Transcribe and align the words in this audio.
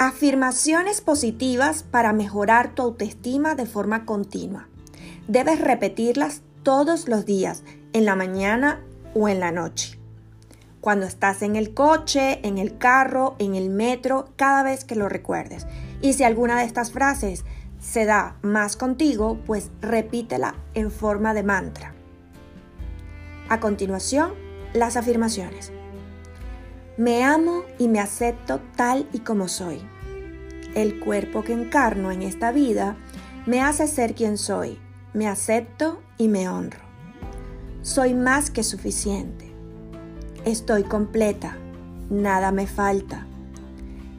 Afirmaciones 0.00 1.00
positivas 1.00 1.82
para 1.82 2.12
mejorar 2.12 2.72
tu 2.72 2.82
autoestima 2.82 3.56
de 3.56 3.66
forma 3.66 4.06
continua. 4.06 4.68
Debes 5.26 5.60
repetirlas 5.60 6.42
todos 6.62 7.08
los 7.08 7.26
días, 7.26 7.64
en 7.92 8.04
la 8.04 8.14
mañana 8.14 8.80
o 9.12 9.28
en 9.28 9.40
la 9.40 9.50
noche. 9.50 9.98
Cuando 10.80 11.04
estás 11.04 11.42
en 11.42 11.56
el 11.56 11.74
coche, 11.74 12.38
en 12.46 12.58
el 12.58 12.78
carro, 12.78 13.34
en 13.40 13.56
el 13.56 13.70
metro, 13.70 14.28
cada 14.36 14.62
vez 14.62 14.84
que 14.84 14.94
lo 14.94 15.08
recuerdes. 15.08 15.66
Y 16.00 16.12
si 16.12 16.22
alguna 16.22 16.60
de 16.60 16.66
estas 16.66 16.92
frases 16.92 17.44
se 17.80 18.04
da 18.04 18.36
más 18.40 18.76
contigo, 18.76 19.40
pues 19.46 19.72
repítela 19.80 20.54
en 20.74 20.92
forma 20.92 21.34
de 21.34 21.42
mantra. 21.42 21.92
A 23.48 23.58
continuación, 23.58 24.32
las 24.74 24.96
afirmaciones. 24.96 25.72
Me 26.98 27.22
amo 27.22 27.62
y 27.78 27.86
me 27.86 28.00
acepto 28.00 28.60
tal 28.74 29.08
y 29.12 29.20
como 29.20 29.46
soy. 29.46 29.80
El 30.74 30.98
cuerpo 30.98 31.44
que 31.44 31.52
encarno 31.52 32.10
en 32.10 32.22
esta 32.22 32.50
vida 32.50 32.96
me 33.46 33.60
hace 33.60 33.86
ser 33.86 34.16
quien 34.16 34.36
soy. 34.36 34.80
Me 35.14 35.28
acepto 35.28 36.00
y 36.18 36.26
me 36.26 36.48
honro. 36.48 36.80
Soy 37.82 38.14
más 38.14 38.50
que 38.50 38.64
suficiente. 38.64 39.48
Estoy 40.44 40.82
completa. 40.82 41.56
Nada 42.10 42.50
me 42.50 42.66
falta. 42.66 43.28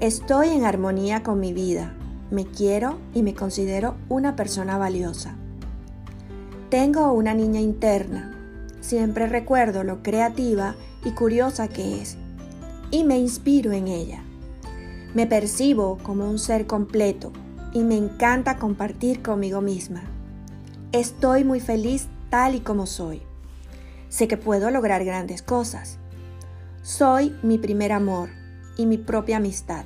Estoy 0.00 0.48
en 0.48 0.64
armonía 0.64 1.22
con 1.22 1.38
mi 1.38 1.52
vida. 1.52 1.94
Me 2.32 2.44
quiero 2.44 2.98
y 3.14 3.22
me 3.22 3.34
considero 3.34 3.94
una 4.08 4.34
persona 4.34 4.78
valiosa. 4.78 5.36
Tengo 6.70 7.12
una 7.12 7.34
niña 7.34 7.60
interna. 7.60 8.36
Siempre 8.80 9.28
recuerdo 9.28 9.84
lo 9.84 10.02
creativa 10.02 10.74
y 11.04 11.12
curiosa 11.12 11.68
que 11.68 12.02
es 12.02 12.18
y 12.94 13.02
me 13.02 13.18
inspiro 13.18 13.72
en 13.72 13.88
ella. 13.88 14.22
Me 15.14 15.26
percibo 15.26 15.98
como 16.04 16.30
un 16.30 16.38
ser 16.38 16.68
completo 16.68 17.32
y 17.72 17.82
me 17.82 17.96
encanta 17.96 18.56
compartir 18.56 19.20
conmigo 19.20 19.60
misma. 19.60 20.04
Estoy 20.92 21.42
muy 21.42 21.58
feliz 21.58 22.06
tal 22.30 22.54
y 22.54 22.60
como 22.60 22.86
soy. 22.86 23.22
Sé 24.10 24.28
que 24.28 24.36
puedo 24.36 24.70
lograr 24.70 25.04
grandes 25.04 25.42
cosas. 25.42 25.98
Soy 26.82 27.34
mi 27.42 27.58
primer 27.58 27.90
amor 27.90 28.28
y 28.76 28.86
mi 28.86 28.96
propia 28.96 29.38
amistad. 29.38 29.84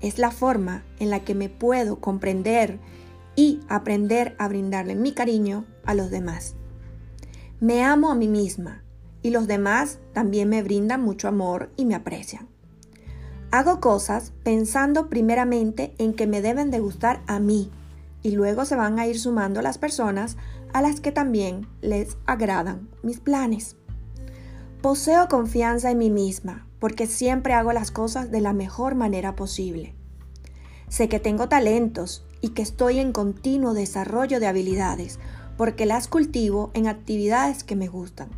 Es 0.00 0.18
la 0.18 0.30
forma 0.30 0.84
en 1.00 1.10
la 1.10 1.20
que 1.20 1.34
me 1.34 1.50
puedo 1.50 2.00
comprender 2.00 2.78
y 3.36 3.60
aprender 3.68 4.34
a 4.38 4.48
brindarle 4.48 4.94
mi 4.94 5.12
cariño 5.12 5.66
a 5.84 5.92
los 5.92 6.10
demás. 6.10 6.54
Me 7.60 7.84
amo 7.84 8.10
a 8.10 8.14
mí 8.14 8.26
misma 8.26 8.84
y 9.22 9.30
los 9.30 9.46
demás 9.46 9.98
también 10.12 10.48
me 10.48 10.62
brindan 10.62 11.02
mucho 11.02 11.28
amor 11.28 11.70
y 11.76 11.84
me 11.84 11.94
aprecian. 11.94 12.48
Hago 13.50 13.80
cosas 13.80 14.32
pensando 14.42 15.08
primeramente 15.08 15.94
en 15.98 16.12
que 16.12 16.26
me 16.26 16.42
deben 16.42 16.70
de 16.70 16.80
gustar 16.80 17.22
a 17.26 17.40
mí 17.40 17.70
y 18.22 18.32
luego 18.32 18.64
se 18.64 18.76
van 18.76 18.98
a 18.98 19.06
ir 19.06 19.18
sumando 19.18 19.62
las 19.62 19.78
personas 19.78 20.36
a 20.72 20.82
las 20.82 21.00
que 21.00 21.12
también 21.12 21.66
les 21.80 22.18
agradan 22.26 22.88
mis 23.02 23.20
planes. 23.20 23.76
Poseo 24.82 25.28
confianza 25.28 25.90
en 25.90 25.98
mí 25.98 26.10
misma 26.10 26.66
porque 26.78 27.06
siempre 27.06 27.54
hago 27.54 27.72
las 27.72 27.90
cosas 27.90 28.30
de 28.30 28.40
la 28.40 28.52
mejor 28.52 28.94
manera 28.94 29.34
posible. 29.34 29.94
Sé 30.88 31.08
que 31.08 31.18
tengo 31.18 31.48
talentos 31.48 32.24
y 32.40 32.50
que 32.50 32.62
estoy 32.62 32.98
en 32.98 33.12
continuo 33.12 33.74
desarrollo 33.74 34.40
de 34.40 34.46
habilidades 34.46 35.18
porque 35.56 35.86
las 35.86 36.06
cultivo 36.06 36.70
en 36.74 36.86
actividades 36.86 37.64
que 37.64 37.76
me 37.76 37.88
gustan. 37.88 38.28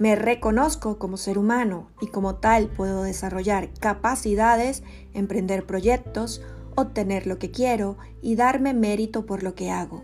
Me 0.00 0.16
reconozco 0.16 0.98
como 0.98 1.18
ser 1.18 1.36
humano 1.36 1.90
y 2.00 2.06
como 2.06 2.36
tal 2.36 2.68
puedo 2.68 3.02
desarrollar 3.02 3.68
capacidades, 3.80 4.82
emprender 5.12 5.66
proyectos, 5.66 6.40
obtener 6.74 7.26
lo 7.26 7.38
que 7.38 7.50
quiero 7.50 7.98
y 8.22 8.34
darme 8.34 8.72
mérito 8.72 9.26
por 9.26 9.42
lo 9.42 9.54
que 9.54 9.70
hago. 9.70 10.02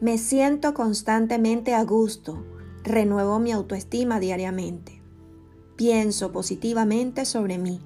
Me 0.00 0.18
siento 0.18 0.74
constantemente 0.74 1.72
a 1.72 1.84
gusto, 1.84 2.44
renuevo 2.82 3.38
mi 3.38 3.52
autoestima 3.52 4.18
diariamente. 4.18 5.00
Pienso 5.76 6.32
positivamente 6.32 7.26
sobre 7.26 7.58
mí 7.58 7.80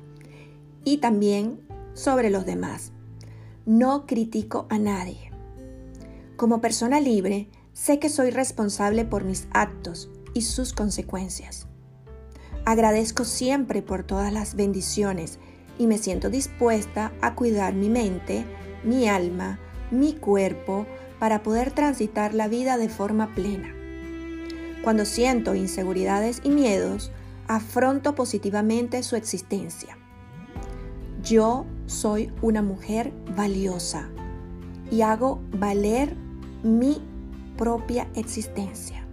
y 0.85 0.99
también 0.99 1.61
sobre 1.93 2.31
los 2.31 2.47
demás. 2.47 2.93
No 3.67 4.07
critico 4.07 4.67
a 4.71 4.79
nadie. 4.79 5.31
Como 6.39 6.63
persona 6.63 6.99
libre, 6.99 7.51
sé 7.75 7.99
que 7.99 8.09
soy 8.09 8.31
responsable 8.31 9.05
por 9.05 9.25
mis 9.25 9.49
actos 9.53 10.09
y 10.35 10.43
sus 10.43 10.73
consecuencias. 10.73 11.67
Agradezco 12.65 13.25
siempre 13.25 13.83
por 13.83 14.05
todas 14.05 14.33
las 14.33 14.55
bendiciones 14.55 15.39
y 15.79 15.87
me 15.87 15.99
siento 15.99 16.29
dispuesta 16.29 17.13
a 17.21 17.35
cuidar 17.35 17.75
mi 17.75 17.89
mente, 17.89 18.45
mi 18.85 19.09
alma, 19.09 19.59
mi 19.91 20.13
cuerpo 20.15 20.87
para 21.19 21.43
poder 21.43 21.73
transitar 21.73 22.35
la 22.35 22.49
vida 22.49 22.77
de 22.77 22.89
forma 22.89 23.35
plena. 23.35 23.75
Cuando 24.83 25.05
siento 25.05 25.55
inseguridades 25.55 26.41
y 26.45 26.51
miedos, 26.51 27.11
afronto 27.47 28.15
positivamente 28.15 29.03
su 29.03 29.17
existencia. 29.17 29.99
Yo 31.23 31.67
soy 31.87 32.33
una 32.41 32.63
mujer 32.63 33.13
valiosa 33.37 34.09
y 34.91 35.03
hago 35.03 35.41
valer 35.59 36.17
mi 36.63 37.03
propia 37.57 38.09
existencia. 38.15 39.07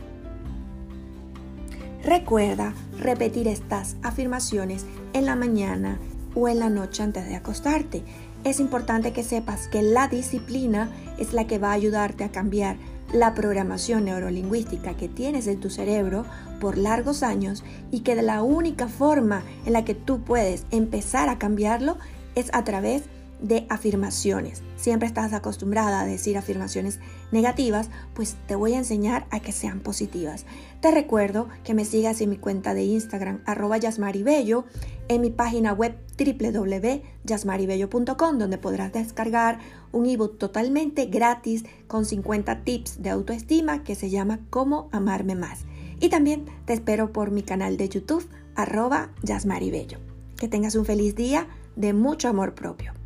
Recuerda 2.07 2.73
repetir 2.97 3.49
estas 3.49 3.97
afirmaciones 4.01 4.85
en 5.11 5.25
la 5.25 5.35
mañana 5.35 5.99
o 6.35 6.47
en 6.47 6.59
la 6.59 6.69
noche 6.69 7.03
antes 7.03 7.27
de 7.27 7.35
acostarte. 7.35 8.01
Es 8.45 8.61
importante 8.61 9.11
que 9.11 9.25
sepas 9.25 9.67
que 9.67 9.81
la 9.81 10.07
disciplina 10.07 10.89
es 11.17 11.33
la 11.33 11.47
que 11.47 11.59
va 11.59 11.71
a 11.71 11.73
ayudarte 11.73 12.23
a 12.23 12.31
cambiar 12.31 12.77
la 13.11 13.33
programación 13.33 14.05
neurolingüística 14.05 14.95
que 14.95 15.09
tienes 15.09 15.47
en 15.47 15.59
tu 15.59 15.69
cerebro 15.69 16.23
por 16.61 16.77
largos 16.77 17.23
años 17.23 17.65
y 17.91 17.99
que 17.99 18.15
de 18.15 18.21
la 18.21 18.41
única 18.41 18.87
forma 18.87 19.43
en 19.65 19.73
la 19.73 19.83
que 19.83 19.93
tú 19.93 20.21
puedes 20.21 20.65
empezar 20.71 21.27
a 21.27 21.37
cambiarlo 21.37 21.97
es 22.35 22.49
a 22.53 22.63
través 22.63 23.03
de 23.03 23.16
de 23.41 23.65
afirmaciones. 23.69 24.61
Siempre 24.75 25.07
estás 25.07 25.33
acostumbrada 25.33 26.01
a 26.01 26.05
decir 26.05 26.37
afirmaciones 26.37 26.99
negativas, 27.31 27.89
pues 28.13 28.35
te 28.47 28.55
voy 28.55 28.73
a 28.73 28.77
enseñar 28.77 29.25
a 29.31 29.39
que 29.39 29.51
sean 29.51 29.79
positivas. 29.79 30.45
Te 30.81 30.91
recuerdo 30.91 31.47
que 31.63 31.73
me 31.73 31.85
sigas 31.85 32.21
en 32.21 32.29
mi 32.29 32.37
cuenta 32.37 32.73
de 32.73 32.83
Instagram 32.83 33.41
arroba 33.45 33.77
yasmaribello, 33.77 34.65
en 35.07 35.21
mi 35.21 35.29
página 35.29 35.73
web 35.73 35.97
www.yasmaribello.com 36.17 38.37
donde 38.37 38.57
podrás 38.57 38.93
descargar 38.93 39.59
un 39.91 40.05
ebook 40.05 40.37
totalmente 40.37 41.05
gratis 41.05 41.63
con 41.87 42.05
50 42.05 42.63
tips 42.63 43.01
de 43.01 43.09
autoestima 43.09 43.83
que 43.83 43.95
se 43.95 44.09
llama 44.09 44.39
Cómo 44.49 44.89
amarme 44.91 45.35
más. 45.35 45.65
Y 45.99 46.09
también 46.09 46.45
te 46.65 46.73
espero 46.73 47.11
por 47.11 47.31
mi 47.31 47.43
canal 47.43 47.77
de 47.77 47.89
YouTube 47.89 48.27
arroba 48.55 49.11
yasmaribello. 49.23 49.99
Que 50.35 50.47
tengas 50.47 50.75
un 50.75 50.85
feliz 50.85 51.15
día 51.15 51.47
de 51.75 51.93
mucho 51.93 52.27
amor 52.27 52.53
propio. 52.53 52.96